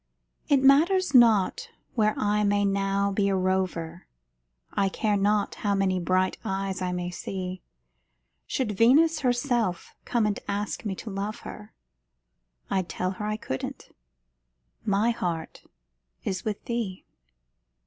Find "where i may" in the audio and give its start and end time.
1.93-2.65